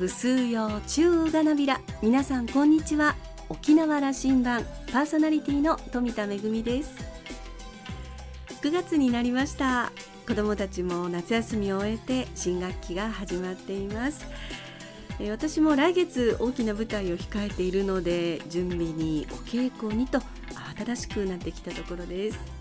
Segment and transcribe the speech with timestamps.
[0.00, 3.16] ぐすうよ中がなびら皆さんこんにちは。
[3.50, 6.94] 沖縄羅針盤パーソナリティの富田恵です。
[8.62, 9.92] 9月になりました。
[10.26, 14.24] 子どもたちも夏休みを終えて新学期が始まっています。
[15.28, 20.24] 私も来月大きな舞台を控えているので準備にお稽古にと慌
[20.78, 22.59] ただしくなってきたところです。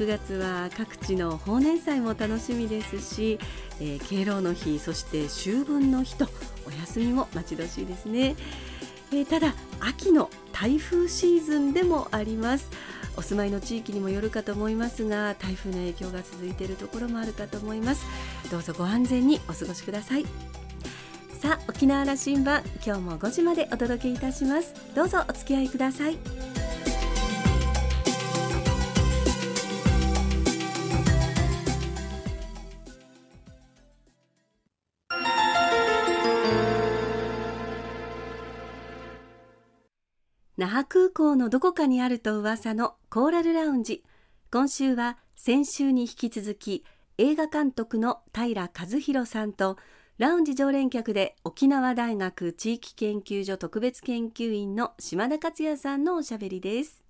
[0.00, 3.38] 9月は各地の法年祭も楽しみですし、
[3.80, 6.26] えー、敬老の日そして秋分の日と
[6.66, 8.34] お休みも待ち遠しいですね、
[9.12, 12.70] えー、ただ秋の台風シーズンでもあります。
[13.16, 18.06] お住まいの地域にもよるかと思いますが台風の影響が続いているところもあるかと思います。
[18.50, 20.24] どうぞご安全にお過ごしください。
[21.38, 24.72] さあ沖縄羅針盤今日も5時までお届けいたします。
[24.94, 26.16] どうぞお付き合いください。
[40.60, 44.04] 那覇空港のどこかにあると噂のコーラルラウンジ。
[44.52, 46.84] 今週は先週に引き続き
[47.16, 49.78] 映画監督の平和弘さんと
[50.18, 57.00] ラウンジ常連客で沖縄大学地域研究所特別研究員の島田克也さんのおしゃべりです。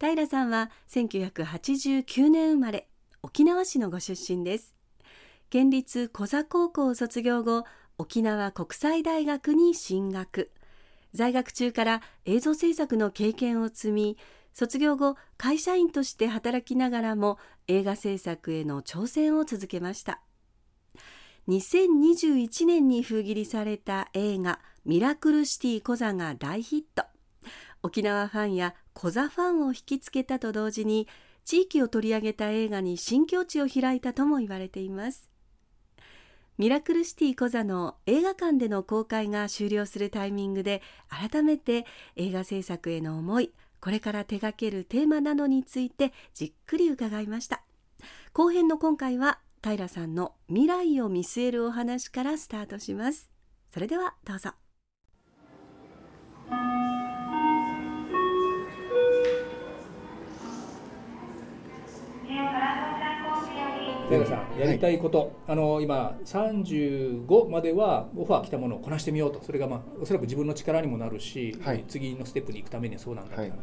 [0.00, 2.88] 平さんは1989年生まれ
[3.22, 4.74] 沖縄市のご出身です。
[5.50, 7.64] 県立小座高校を卒業後
[7.98, 10.50] 沖縄国際大学に進学。
[11.14, 14.18] 在学中から映像制作の経験を積み
[14.52, 20.20] 卒業後会社員として働きながらも映画制作への挑戦を続けました。
[21.48, 27.04] 2021年に封切りされた映画「ミラクルシティコザ」が大ヒット。
[27.82, 31.08] 沖縄ファンやコザファンを引きつけたと同時に
[31.44, 35.29] 地域を取り上げた映画に新境地を開いたとも言われています。
[36.60, 41.86] ミラクルシティコザの映画館での公開が終了するタイミングで改めて
[42.16, 47.62] 映画制作への思いこれから手掛けるテーマなどについてじっくり伺いました。
[48.34, 53.30] 後編の今回は平さんの未来を見据えるお話からスタートします。
[53.72, 54.50] それではどうぞ。
[64.10, 69.42] 平さんやりたいこと、はい、あの今35まではオファー来たものをこなしてみようと。
[69.42, 73.54] それが、まあ、おそらく自分の力にもなるし、はい、次のステップに行くためにはそうなんだって話、は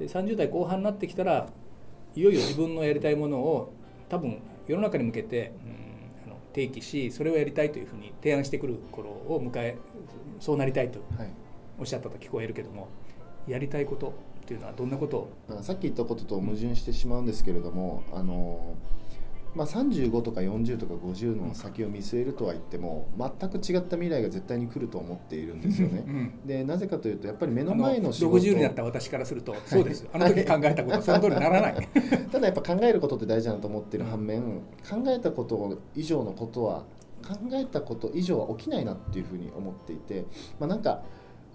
[0.00, 1.48] い、で30代後半になってきたら
[2.14, 3.72] いよいよ自分のやりたいものを
[4.08, 4.38] 多分
[4.68, 5.52] 世の中に向けて、
[6.24, 9.76] うん、あの提起しそれをやりたいというふうに提案してくる頃を迎え
[10.40, 11.00] そうなりたいと
[11.78, 12.88] おっしゃったと聞こえるけども
[13.46, 14.12] やりたいことっ
[14.46, 15.28] ていうのはどんなこと？
[15.62, 18.76] さっき言ったことと矛盾してしまうんですけれども、あの
[19.56, 26.04] まあ、35とか40とか50の先を見据えるとは言っても全く違った未来が絶対に来ると思っているんですよね。
[26.06, 31.88] うん、でなぜかというとやっぱり目の前の仕事60になった私からするとそうですあの時考えたことその通りにならない。
[32.30, 36.84] ただやっぱ考えることって大事だと思っている反面、考えたこと以上のことは
[37.26, 40.26] 考えたこと以上は起きないなっていうふうに思っていて、
[40.60, 41.02] まあ、なんか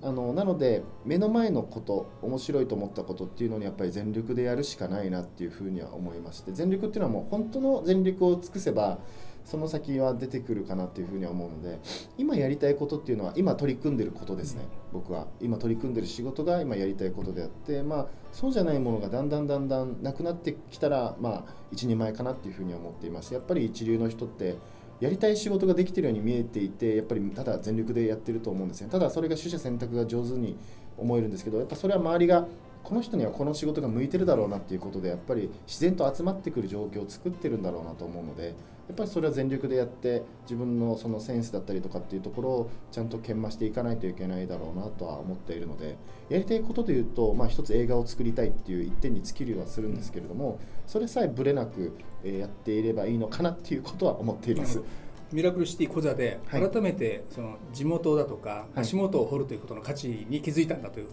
[0.04, 8.98] あのなので目の前のこと面白いと思ったことっていうのにやっぱり全力でやるしかないなっていうふうには思いまして全力っていうのはもう本当の全力を尽くせば
[9.46, 11.80] その先は出てくるかなっていうふうには思うので
[12.18, 14.62] 今やりたいことっていうのは今取り組んでることですね
[14.92, 15.28] 僕は。
[15.40, 24.56] 今取り組んでる仕事が今やりたいことであってまあそうじゃないものがだんだんだんだんなくなってきたらまあ一人前かなっていうふうには思っていましてやっぱり一流の人って
[25.02, 28.90] やりたい仕事ができてるように見えていてやっぱりただ全力でやってると思うんですね。
[28.90, 30.56] ただそれが取捨選択が上手に
[30.98, 32.48] 思えるんですけどやっぱそれは周りが
[32.84, 38.48] この人にはこの仕事が向いてるだろうなっていうことでやっぱり自然と集まってくる状況を作ってるんだろうなと思うので
[38.92, 45.96] やっぱりそれは全力でやって自分のそのセンスだったりとかっていうところをちゃんと研磨していかないといけないだろうなとは思っているので
[46.30, 54.82] やりたいことでいうと、まあ、一つ映画を作りたいっていう一点に尽きるようはするんですけれどもそれさえぶれなくやっていればいいのかなっていうことは思っています。
[55.32, 61.08] うんミラクルシティコザで改めてその地元だとか足元を掘るということの価値に気づいたんだという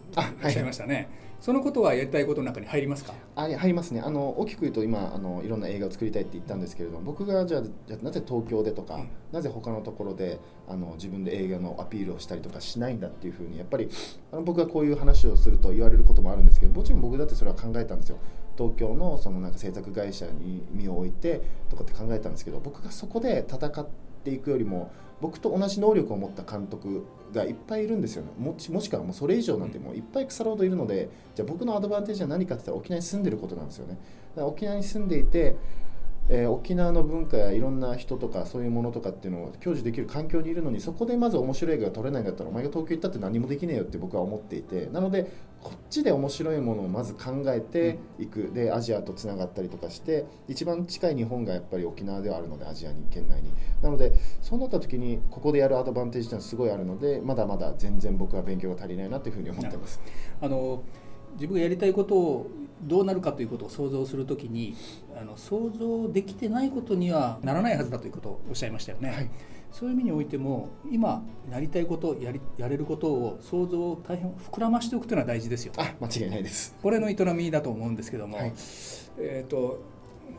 [0.44, 1.08] おっしゃいましたね、はい、
[1.40, 3.14] そのことはやりたいことの中に入りますか？
[3.36, 13.88] あ入りますねあの大きく言うと今あのいろんな映画を作りたいって言ったんですけれども僕がじゃあじゃなぜ東京でとか、うん、なぜ他のところであの自分で映画のアピールをしたりとかしないんだっていうふうにやっぱり
[14.32, 18.18] あの僕がこういう話をすると言われることもあるんですけどもちろん僕だってそれは考えたんですよ。
[18.56, 28.30] 東京のそのなんか制作会社に身を置いてとかって考えたんですけど僕がそこで戦ってていくよりも僕と同じ能力を持った監督がいっぱいいるんですよね。
[28.38, 33.98] もしもしくはもうそれ以上なんてもういっぱい腐るほどいるのでじゃあ僕のアドバンテージは何かって言ったら沖縄に住んでることなんですよね。
[34.34, 35.56] だから沖縄に住んでいて
[36.30, 45.30] えー、沖縄の文化やいろんな人とかそういうものとかっていうのを享受できる環境にいるのにそこでまず面白い映画が撮れないんだったらお前が東京行ったって何もできねえよって僕は思っていてなので
[45.62, 53.50] こっちで面白いものをまず考えていく、でアジアとつながったりとかして一番近い日本がやっぱり沖縄ではあるのでアジアに県内に
[53.82, 60.00] なのでそうなった時にここでやるアドバンテージっていうのはすごいあるのでまだまだ全然僕は勉強が足りないなというふうに思ってます。
[60.40, 60.82] あの
[61.34, 62.50] 自分がやりたいことを
[62.82, 64.76] どうなるかということを想像するときに
[65.20, 69.10] あの想像できてないことにはならないはずだということをおっしゃいましたよね。
[69.10, 69.30] はい、
[69.72, 76.76] そういう意味においても今なりたいことやりやれることを想像を大変膨らましておくというのは大事ですよ、あ間違いないです。
[76.82, 78.52] これの営みだと思うんですけども、はい、
[79.18, 79.82] えっ、ー、と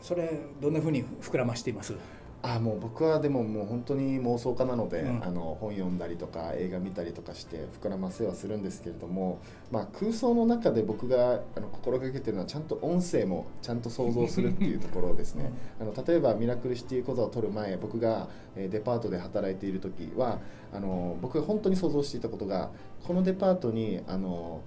[0.00, 1.94] それどんなふうに膨らましています？
[2.42, 9.40] あもう僕はでももう本当に妄想家なので、うん、あの本読んだりとか映画見たりとかして膨らませはするんですけれども、
[9.70, 15.52] まあ、空想の中で僕があの心がけてるのはちゃんと音声もちゃんと想像するっていうところですね。
[15.80, 20.40] あの例えばミラクルシティ講座を取る前僕がデパートで働いている時は
[20.72, 22.70] あの僕が本当に想像していたことが
[23.06, 24.62] このデパートにあの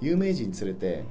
[0.00, 1.04] 有名人連れて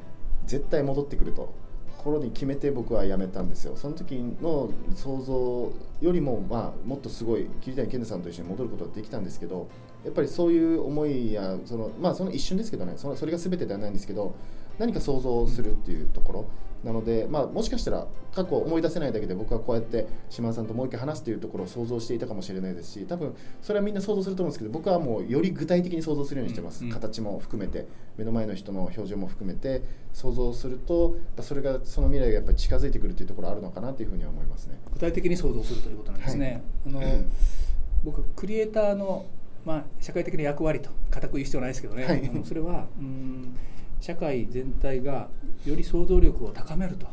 [0.48, 1.67] 絶対戻ってくると。
[2.08, 3.76] ころに決めて僕は辞めたんですよ。
[3.76, 5.72] その時の想像
[6.06, 9.68] よりも、まあ、もっとすごい桐谷健太さんと一緒に戻ることができたんですけど
[10.06, 12.94] やっぱりそういう思いやその,、まあ、その一瞬ですけどね。
[12.96, 14.34] そのそれが全てではないんですけど
[14.80, 16.46] 何か想像するっていうところ。
[16.84, 26.88] なので、まあ、もしかしたら過去思い出せないだけで僕はこうやって島田さんともう一回話すというところを想像していたかもしれないですし多分それはみんな想像すると思うんですけど僕はもうより具体的に想像するようにしてます、うん。
[26.90, 27.88] うん、形も含めて
[28.18, 29.82] 目の前の人の表情も含めて
[30.14, 34.80] 想像するとそれがその未来がやっぱり近づいてくるというところあるのかなというふうには思いますね。
[34.94, 37.24] 具体的に想像するということなんですね、はい、あの、
[38.04, 39.26] 僕クリエイターの
[39.66, 43.58] まあ、社会的な役割と固く言う必要ないですけどね、はい、それはうん
[44.00, 45.30] 社会全体が
[45.66, 47.08] より想像力を高めると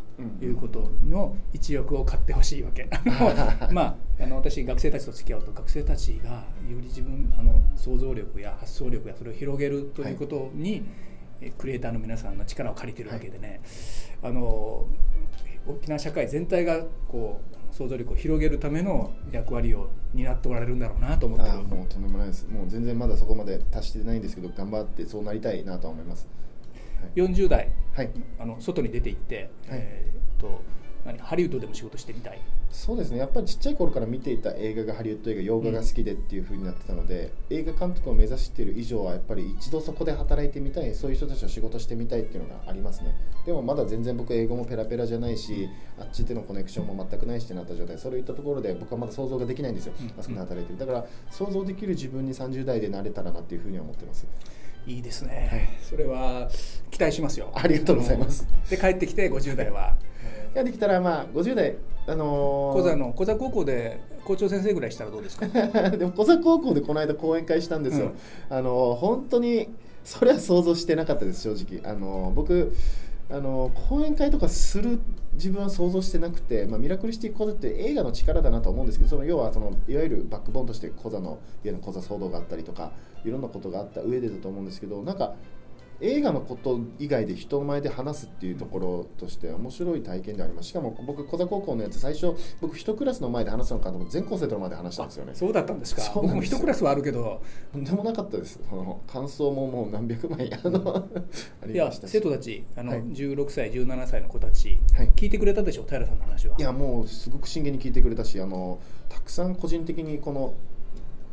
[0.45, 2.89] いうことの一翼を買ってほしいわけ。
[3.73, 10.85] まああの私学生たちと付き合うと学生たちがより自分あの想像力や発想力やそれを広げるということに、
[11.41, 13.61] はい、クリエイターの皆さんの力を借りてるわけでね、
[14.23, 14.87] はい、あの
[15.67, 22.47] 沖縄社会全体がこう想像力を広げるための役割を担っておられるんだろうなと思ってもうとんでもないです。
[22.49, 26.29] もう全然まだそこまで達してないんですけど頑張ってそうなりたいなと思います。
[27.15, 30.63] 40代、はい、あの外に出て行って、はい、えー、と
[31.05, 32.41] 何ハリウッドでも仕事してみたい。
[32.71, 33.19] そうですね。
[33.19, 43.15] やっぱりちっちゃい頃から見ていた映画がハリウッド映画洋画が好きでっていうふうになってたので、うん、映画監督を目指している以上はやっぱり一度そこで働いてみたいそういう人たちと仕事してみたいっていうのがありますね。
[43.47, 45.69] でもまだ全然僕英語もペラペラじゃないし
[46.01, 50.79] あっちでのコネクションも全くないしってなった状態そういったところで僕はまだ想像ができないんですよ、うん、あそこで働いてる。
[50.79, 54.27] だから想像できる自分に30代でなれたらなっていうふうには思ってます
[54.87, 56.49] いいですね、はい、それは
[56.91, 57.51] 期待しますよ。
[57.55, 58.47] ありがとうございます。
[58.71, 59.97] で帰ってきて50代は。
[60.55, 61.77] いやできたらまあ50代
[62.07, 65.47] あのー、小座の小座高校で校長先生ぐらいしたらどうですか？
[65.91, 68.13] でも小座高校でこの間講演会したんですよ、
[68.51, 69.69] うん、あのー、本当に
[70.05, 71.91] それは想像してなかったです正直。
[71.91, 72.75] あのー、僕
[73.31, 75.01] あの講演会とかする
[75.33, 82.93] 自分は想像してなくて、まあ、ミラクルシティ講座って映画の力だなと思うんですけどその要はそのいわゆるバックボーンとして講座の家の講座騒動があったりとか
[83.25, 85.35] いろんなことがあった上でだと思うんですけどなんか
[86.05, 90.69] 映画のこと以外で人前で話すっていうところとして面白い体験であります。
[90.69, 95.33] しかも僕小座高校のやつ最初僕一クラスの前で話すのかと思って全校生徒の前で話したんですよね。
[95.35, 96.03] そうだったんですか？
[96.15, 97.41] 僕も一クラスはあるけど。
[97.73, 98.61] とんでもなかったです。
[98.69, 101.09] その感想ももう何百枚あの
[101.73, 106.57] いや生徒たちあの、はい、16歳17歳の子たち、はい、聞いてくれたでしょ平さんの話は。
[106.59, 110.53] いやもうすごく真剣に聞いてくれたしあのたくさん個人的にこの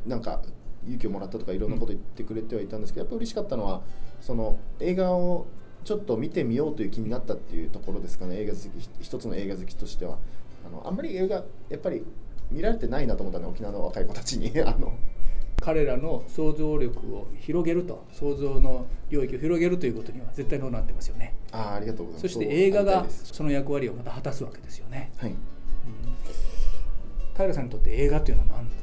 [0.08, 0.42] なんか
[0.86, 3.82] 勇気をもらったとかいろんなこと言ってくれてはいたんですけど、やっぱり嬉しかったのは
[4.22, 5.48] その映画を
[5.84, 8.38] ちょっと見てみようという気になったっていうところですかね。
[8.38, 8.70] 映画好き
[9.02, 10.18] 一つの映画好きとしては。
[10.66, 12.06] あのあんまり映画やっぱり
[12.52, 14.52] 見られてないなと思ったね沖縄の若い子たちに。
[14.62, 14.94] あの
[15.62, 21.36] 彼らの想像力を広げると想像の領域を広げるということには絶対のなってますよね。
[21.52, 22.34] あありがとうございます。
[22.34, 25.12] そして映画がその役割をまた果たすわけですよね。
[25.18, 25.38] はい、うん、
[27.36, 28.81] 平さんにとって映画っていうのは何です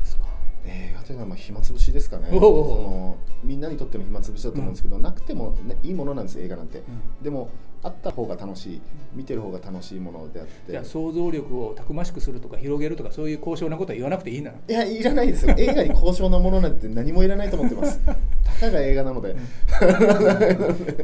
[0.69, 2.29] か映画というのはまあ暇つぶしですかね。
[2.31, 7.51] そのみんなにとっての暇つぶしだと思うんですけど、うん、なくても、ね、いいものなんです映画なんて、うん、でも
[7.83, 8.81] あった方が楽しい
[9.15, 10.73] 見てる方が楽しいものであって。
[10.73, 15.55] じゃあ想像力をたくましくするとか広げるとかそういう高尚なことは言わなくていいんだいやいらないですよ。
[15.57, 18.01] 映画に高尚なものなんて何もいらないと思ってます。
[18.05, 18.15] た
[18.61, 19.37] かが映画なので、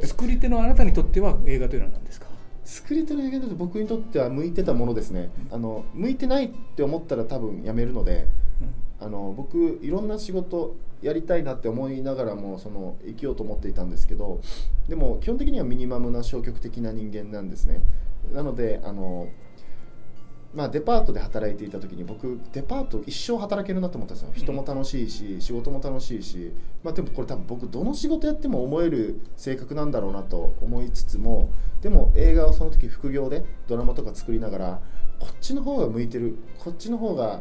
[0.02, 2.26] 作り手のあなたにとっては映画というのは何ですか？
[2.64, 8.26] 作り手の映画だと僕にとっては向いてたものですね、あの向いてないって思ったら多分やめるので、
[9.00, 14.40] あの僕いろんな仕事やりたいなって思いながらもその生きようと思っていたんですけど
[14.88, 17.82] でも基本的にはミニマムな消極的な人間なんですね。
[18.32, 19.28] なのであの
[20.54, 24.32] まあ、デパートで働いていた時に僕デパート一生働けるなと思ったんですよ。
[24.34, 26.52] 人も楽しいし仕事も楽しいし、
[26.84, 31.50] まあ、でもこれ多分僕どの仕事やっても思える性格なんだろうなと思いつつも
[31.82, 34.80] でも映画をその時副業でドラマとか作りながら
[35.18, 37.40] こっちの方が向いてるこっちの方が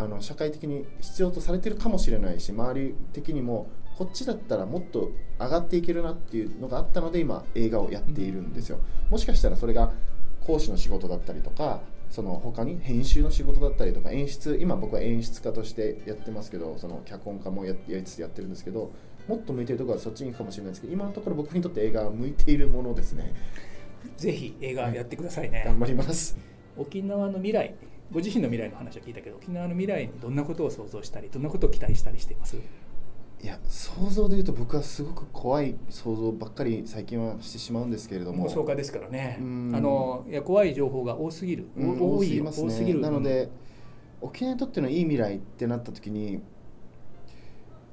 [0.00, 8.78] あの社会的に必要とされてるかもしれないし周り的にもこっちだったらもっと上がっていけるなっていうのがあったので今映画をやっているんですよ。
[9.10, 9.92] もしかしたらそれが
[10.40, 18.90] 講師の仕事だったりとかその他に編集の仕事だったりとか演出今僕は演出家としてやってますけどその脚本家もややりつつやってるんですけど
[19.28, 23.32] もっと向いてるところはそっちに行くかもしれないですけど今のところ僕にとって映画は向いているものですね。
[24.16, 26.36] ぜひ映画やってくださいね、はい、頑張ります。
[26.76, 27.74] 沖縄の未来
[28.12, 32.56] ご自身の未来の話を聞いたけど沖縄の未来にどんなことを想像したりどんなことを期待したりしています？
[32.56, 38.50] いや想像でいうと僕はすごく怖い想像ばっかり最近はしてしまうんですけれども。
[38.50, 39.38] 創価ですからね。
[39.38, 42.94] あのいや怖い情報が多すぎる、うん、多すぎますね。
[42.94, 43.48] なので、
[44.20, 46.42] 沖縄にとってのいい未来ってなった時に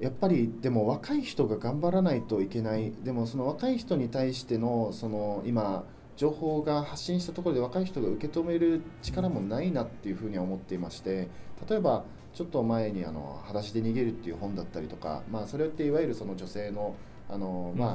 [0.01, 2.91] やっぱりでも若い人が頑張らないといけない。
[3.03, 5.86] でもその若い人に対してのその今
[6.17, 11.29] 情報が発信したところで若い人が受け止める力もないなっていうふうには思っていまして
[11.69, 16.95] 例えばちょっと前にあの「裸足で逃げる」っていう本だったりとか、まあ、それっていわゆるその女性の
[17.29, 17.89] あの、まあ、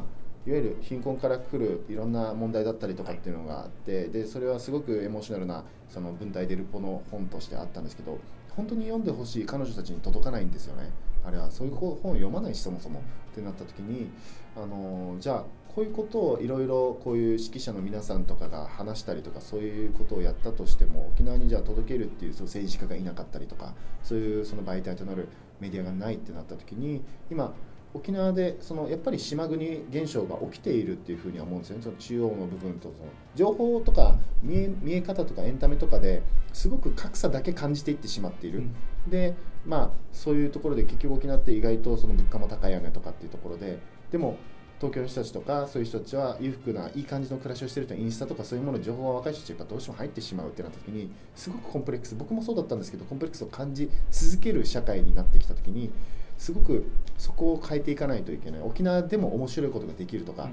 [0.47, 8.19] いわゆる貧困から来るいろんな問題だったりとかっていうのがあってでそれはすごくエモーショナルなその文体デルポの本としてあったんですけど
[8.51, 10.91] 本当に読んでほしい彼女たちに届かないんですよね。
[11.25, 13.01] あれはそういう本を読まないしそもそも。
[13.33, 14.11] ってなった時に
[14.55, 25.29] あのじゃあこういうことをいろいろこういう指揮者の皆さんとかが話したりとかそういうことをやったとしても沖縄にじゃあ届けるっていうその政治家がいなかったりとかそういうその媒体となる
[25.61, 27.55] メディアがないってなった時に今
[27.95, 31.83] 沖縄でそのやっぱり島国現象が起きているっていうふうには思うんですよね。
[31.83, 39.35] その中央の部分とその情報とか見え見え方とかエンタメとかですごく格差だけ感じていってしまっている、うん、で
[39.67, 43.79] まあそういうところで結局沖縄って意外とその物価も高いよねとかっていうところで
[44.11, 44.37] でも
[44.83, 55.93] 東京の人たちとかそういう人たちは裕福ないい感じの暮らしをしてるとインスタとかそういうもの情報が若い人たちやっぱどうしても入ってしまうってなった時にすごくコンプレックス僕もそうだったんですけどコンプレックスを感じ続ける社会になってきた時に
[56.37, 58.61] すごくそこを変えていかないといけない。
[58.61, 60.51] 沖縄でも面白いことができるとか、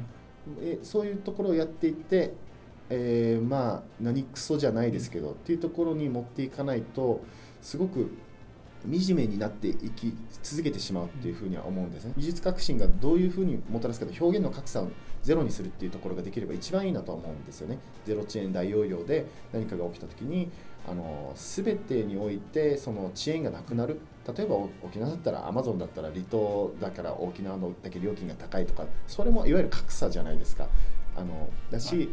[0.59, 2.33] うん、えそういうところをやっていって、
[2.91, 7.21] えー、まあ何クソじゃないですけど、っていうところに持っていかないと
[7.63, 8.12] すごく
[8.83, 12.13] 惨めになっていき続けてしまうっていうふうには思うんですね。
[12.17, 14.88] 技術革新がどういうふうにもたらすかと表現の格差を
[15.21, 17.79] ゼロにするっていうところができれば一番いいなとは思うんですよね。
[18.05, 20.50] ゼロ遅延大容量で何かが起きた時に
[20.88, 24.00] あの全てにおいてその遅延がなくなる。
[24.36, 30.67] 例えば沖縄だったらアマゾンだったら離島だから沖縄のだけ料金が高いとかそれもいわゆる格差じゃないですか。
[31.17, 32.09] あのだし、はい。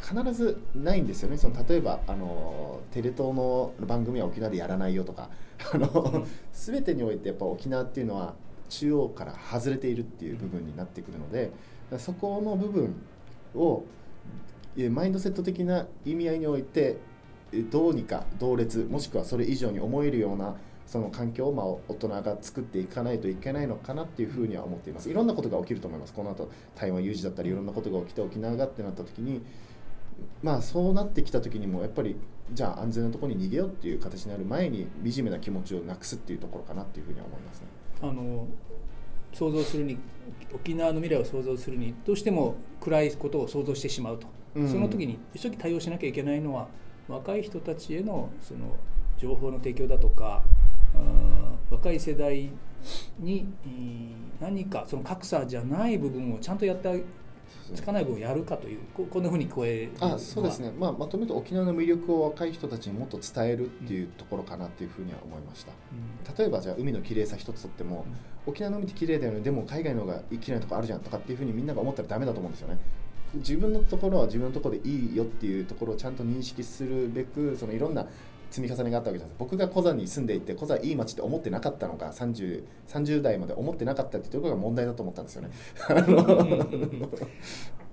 [0.00, 1.36] 必ずないんですよね。
[1.36, 5.30] その例えばあのテレ東の番組は沖縄でやらないよとか
[5.72, 8.34] あの全てにおいてやっぱ沖縄っていうのは
[8.68, 11.50] 中央から外れているっていう部分になってくるので
[11.98, 12.94] そこの部分
[13.54, 13.84] を
[14.90, 16.98] マインドセット的な意味合いにおいて
[17.70, 25.08] どうにか同列もしくはそれ以上に思えるようなその環境をま大人が作っていかないといけないのかなっていうふうには思っています。
[25.08, 26.12] いろんなことが起きると思います。
[26.12, 29.40] この後台湾有事だったりいろんなことが起きて沖縄がってなった時に
[30.42, 32.16] まあそうなってきた時にもやっぱり
[32.52, 37.66] じゃあ安全なところに逃げようっていう形になる前に惨めな気持ちをなくすっていうところかなっていうふうには思いますね。
[38.02, 38.46] あの
[39.32, 39.98] 想像するに
[40.52, 46.66] 沖縄の未来を想像するにどうしても暗いことを想像してしまうと、うん、その時に一時対応しなきゃいけないのは
[47.08, 48.76] 若い人たちへのその
[49.18, 50.42] 情報の提供だとか
[51.70, 52.50] 若い世代
[53.18, 53.46] に
[54.40, 57.04] 何かその格差じゃない部分をちゃんとやって
[57.74, 65.72] つかない分やるかというこんなふうに聞こえるあそうですね、まあ、まとめると沖縄の魅力を若い人たちにもっと伝えるっていうところかなっていうふうには思いました、
[66.28, 68.04] うん、例えばじゃあ海の綺麗さ一つとっても、
[68.46, 69.40] うん、沖縄の海って綺麗だよね。
[69.40, 72.78] でも海外の方が綺麗なとこあるじゃんとかっていうふうにみんなが思ったらダメだと思うんですよね。
[73.34, 78.06] 自分のところは自分のところでいいよっていうところをちゃんと認識するべくそのいろんな
[78.50, 85.50] 積み重ねがあったわけじゃないです僕がコザに住んでいてコザいい街って思ってなかったのか 30, 30代まで思ってなかったっていうところが問題だと思ったんですよね。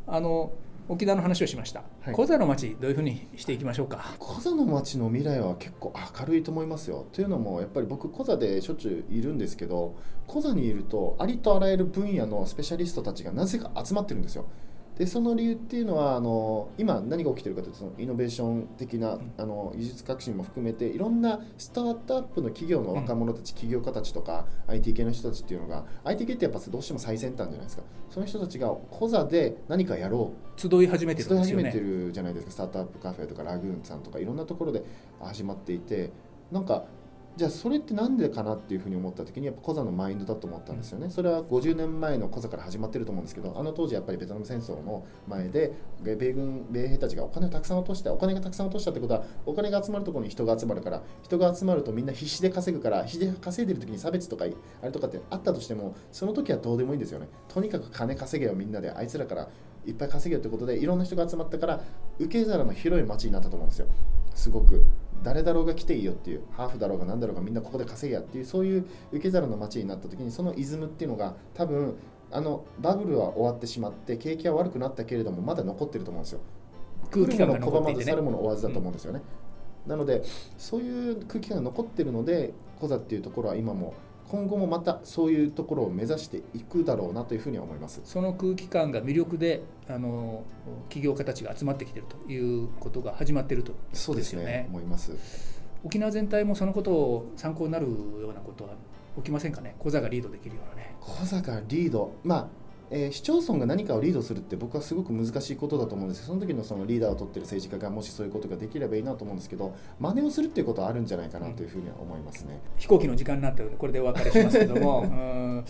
[0.07, 0.51] あの
[0.89, 4.15] 沖縄の話をしました、はい、コザの街どういうふうにしていきましょうか？
[4.19, 7.07] コザの街の未来は結構明るいと思いますよ。
[7.11, 9.95] というのもやっぱり僕コザでしょっちゅういるんですけど
[10.27, 14.45] コザにいるとありとあらゆる分野のスペシャリストたちがなぜか集まってるんですよ
[14.97, 27.83] でその理由っていうのはあの今何が起きてるかというとそのイノベーション的な、あの技術革新も含めていろんなスタートアップの企業の若者たち、起業家たちとか IT 系の人たちっていうのが IT 系ってやっぱどうしても最先端じゃないですか。
[28.09, 30.59] その人たちが講座で何かやろう。
[30.59, 32.51] 集い始めてる、ね、集い始めてるじゃないですか。
[32.51, 34.83] スタートアップカフェとかラグーンさんとかいろんなところで
[35.21, 36.11] 始まっていて
[36.51, 36.85] なんか
[37.37, 41.11] じゃあそれって何でかなっていうふうに思った時にやっぱコザのマインドだと思ったんですよね。
[41.11, 54.45] それは50年前のコザから始まってると思うんですけどあの当時やっぱりベトナム戦争の前で米軍米兵たちがお金をたくさん落としてお金がたくさん落としたってことはお金が集まるところに人が集まるから人が集まるとみんな必死で稼ぐから必死で稼いでる時に差別とか
[54.81, 57.27] あれとかってあったとしてもその時はどうでもいいんですよね。
[57.49, 59.47] とにかく金稼げよみんなであいつらから
[59.85, 61.81] いっぱい稼げよってことでいろんな人が集まったから
[62.17, 63.87] 受け皿の広い街になったと思うんですよ。
[64.33, 64.83] すごく
[65.23, 71.95] 誰だろうが来ていいよっていうハーフだろうが何だろうがみんなここで稼げやっていうそういう受け皿の街になった時にそのイズムっていうのが多分
[72.31, 76.39] あのバブルは終わってしまって景気は悪くなったけれどもまだ残ってると思うんですよ。
[77.09, 79.21] 空気感が拒まず去るもの追わずだと思うんですよね、
[79.85, 80.23] うん、なので
[80.57, 83.93] そういう空気感が残ってるのでコザっていうところは今も
[84.29, 88.01] 今後もまたそういうところを目指していくだろうなというふうに思います。
[88.03, 90.43] その空気感が魅力であの
[90.89, 94.67] 起業家たちが集まってきているということが始まっていると、そうですよね。
[94.69, 95.13] 思います。
[95.83, 97.93] 沖縄全体もそのことを参考になるよ
[98.29, 98.71] うなことは
[99.17, 99.75] 起きませんかね？
[99.79, 100.95] 小座がリードできるようなね。
[100.99, 102.13] 小座がリード。
[102.23, 102.47] まあ
[102.89, 115.63] えー、市町村が何かをリードするって僕はすごく難しいことだと思うんですその時のそのリーダーを取ってる政治家がもしそういうことができればいいなと思うんですけど真似をするっていうことはあるんじゃないかなというふうには思いますね、飛行機の時間になったのでこれでお別れしますけども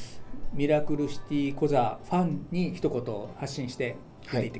[0.54, 3.02] ミラクルシティコザファンに一言
[3.38, 3.96] 発信して
[4.28, 4.52] はい、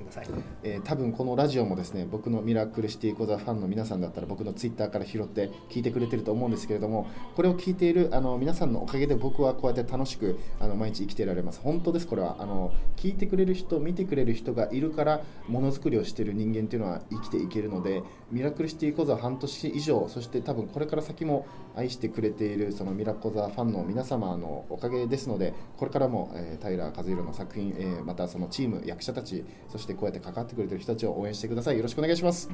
[0.64, 7.06] えー、多分このラジオもですね僕のミラクルシティコザファンの皆さんだったら僕のツイッターから拾って聞いてくれてると思うんですけれども
[7.36, 11.60] これを聞いているあの皆さんのおかげで僕はこうやって楽しくあの毎日生きてられます。
[11.62, 12.08] 本当です。
[12.08, 21.46] これはあの聞いてくれる人見てくれる人がいるからものづくりをしている人間っていうのは生きていけるのでミラクルシティコザ半年以上そして多分これから先も
[21.76, 31.78] 愛してくれているそのミラコザファンの皆様のおかげですのでこれからも、えー、平和弘の作品、えー、またそのチーム役者たちそしてこうやって関わってくれてる人たちを応援してください。
[31.78, 32.50] よろしくお願いします。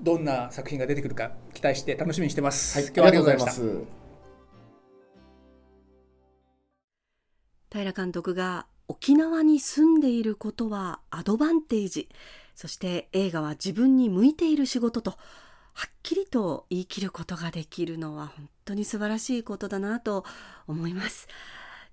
[0.00, 4.06] どんな作品が出てくるか期待して楽しみにしてます、はい、今日はありがとうございます。
[7.70, 12.08] 平監督が沖縄に住んでいることはアドバンテージ。
[12.54, 20.24] そして映画は自分に向いている仕事とはっきりと言い切ることができるのは本当に素晴らしいことだなと
[20.66, 21.28] 思います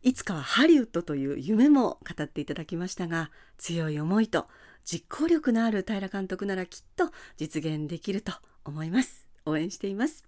[0.04, 4.48] いつかはハリウッドという夢も語っていただきましたが強い思いと
[4.84, 8.34] 実行力のある平監督ならきっと実現できると
[8.66, 9.30] 思います。
[9.46, 10.26] 応援しています。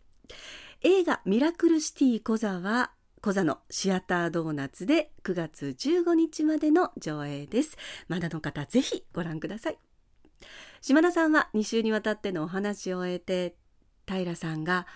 [0.82, 7.78] 映画ミラクルシティコザはコザのシアタードーナツで9月15日までの上映です。
[8.08, 9.78] まだの方ぜひご覧ください。
[10.80, 13.58] 島田さんは2週にわたってのお話を終えて
[14.08, 14.88] 平さんが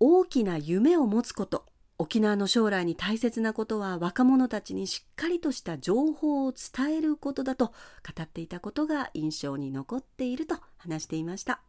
[0.00, 11.60] 大きな夢を持つこと沖縄の将来に大切なことは若者たちにしっかりとした情報を伝えることだと語っていたことが印象に残っていると話していました。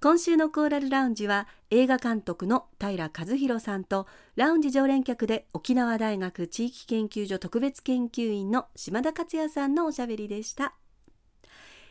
[0.00, 10.74] 今週のコーラルラウンジは映画監督の平和弘さんとラウンジ常連客で沖縄大学地域研究所特別研究員の島田克也さんのおしゃべりでした。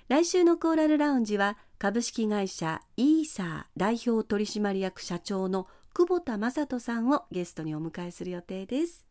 [0.10, 9.06] 来週のコーラルラウンジは株式会社イーサー代表取締役社長の久保田正人さんをゲストにお迎えする予定です。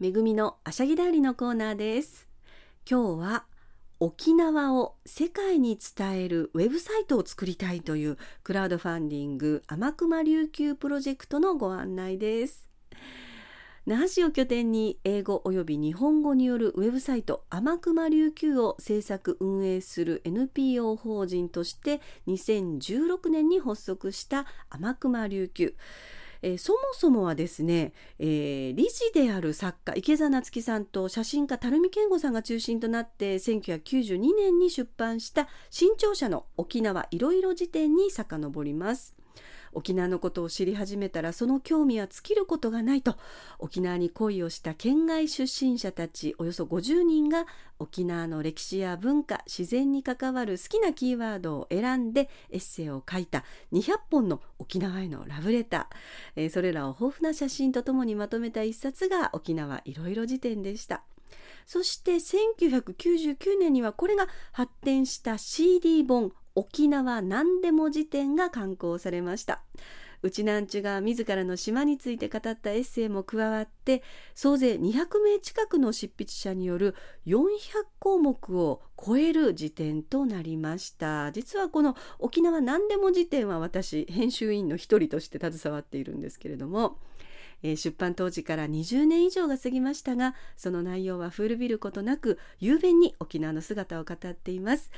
[0.00, 2.28] めぐみのあしゃぎだりのコーナーです。
[2.90, 3.44] 今日は
[4.00, 12.68] 沖縄を世界に伝えるウェブサイトを作りたいというクラウドファンディング天熊琉球プロジェクトのご案内です。
[13.86, 25.76] 那覇市を拠点に英語および日本語によるウェブサイト天熊琉球を制作運営する NPO 法人として2016年に発足した天熊琉球
[26.42, 39.15] えー、そもそもはですね、えー、理事である作家池澤夏樹さんと写真家垂水健吾さんが中心となって1992年に出版した新潮社の沖縄いろいろ辞典に遡ります。
[39.72, 43.16] 沖縄のことを知り始めたらその興味は尽きることがないと
[43.58, 47.46] 沖縄に恋をした県外出身者たちおよそ50人が
[47.78, 55.86] 沖縄の歴史や文化自然に関わる好きなキーワードを選んでエッセイを書いた200本の沖縄へのラブレター、
[56.36, 61.02] えー、それらを豊富な写真とともにまとめた一冊が沖縄いろいろ辞典でした。
[61.66, 69.62] そして1999年にはこれが発展した CD 本沖縄何でも辞典が刊行されました。
[70.22, 74.02] うちなんちゅが自らの島について語ったエッセイも加わって
[74.34, 76.94] 総勢200名近くの執筆者による
[77.26, 77.42] 400
[77.98, 81.30] 項目を超える辞典となりました。
[81.32, 86.98] 実はこの沖縄何でも辞典は私編集員の一人として携わっているんですけれども
[87.62, 94.90] えー、出版当時から20年以上が過ぎましたがその内容は古びることなく雄弁に沖縄の姿を語っています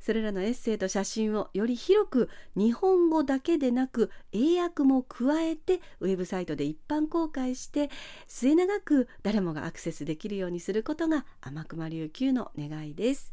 [0.00, 7.90] それらのエッセイと写真をより広く日本語だけでなく英訳も加えてウェブサイトで一般公開して
[8.28, 13.32] 末永く誰もがアクセスできるようにすることが天熊琉球の願いです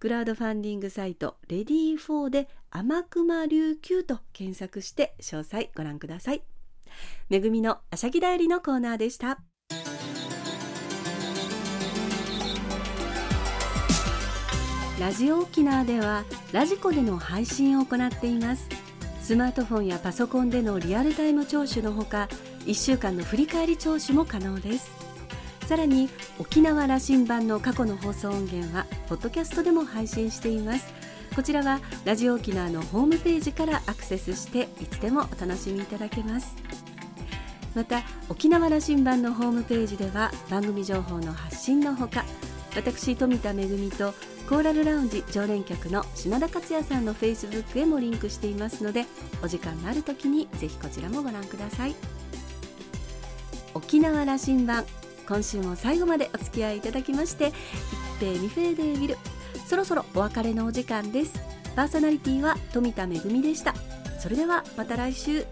[0.00, 6.59] クラウドファンディングサイトレディー4で天熊琉球と検索して詳細ご覧ください。
[7.28, 9.40] めぐみのあしゃぎだよりのコーナーでした。
[15.00, 18.68] ラジオ沖縄ではラジコでの配信を行っています。
[19.22, 22.28] スマートフォンやパソコンでのリアルタイム聴取のほか
[22.66, 24.90] 1週間の振り返り聴取も可能です。
[25.66, 30.92] さらに沖縄羅針盤の過去の放送音源はポッドキャストでも配信しています。
[31.34, 36.54] こちらはラジオ沖縄のホームページからアクセスしていつでもお楽しみいただけます。
[37.74, 42.24] また沖縄羅針盤のホームページでは番組情報の発信のほか
[42.74, 43.54] 私富田恵
[43.96, 44.12] と
[44.48, 49.04] コーラルラウンジ常連客の島田克也さんのフェイスブックへもリンクしていますので
[49.44, 51.94] お時間のある時にぜひこちらもご覧ください。
[53.72, 54.84] 沖縄羅針盤
[55.28, 57.52] 今週も最後までお付き合いいただきまして
[58.18, 59.16] 一平二平でビル
[59.70, 61.40] そろそろお別れのお時間です。
[61.76, 63.72] パーソナリティは富田恵でした。
[64.18, 65.46] それではまた来週。